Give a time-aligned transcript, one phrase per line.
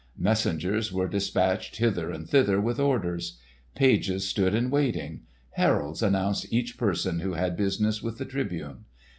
[0.17, 3.37] Messengers were despatched hither and thither with orders.
[3.75, 5.21] Pages stood in waiting.
[5.51, 8.85] Heralds announced each person who had business with the Tribune.